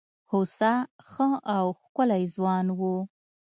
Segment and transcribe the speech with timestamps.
[0.31, 0.73] هوسا
[1.09, 2.95] ښه او ښکلی ځوان وو.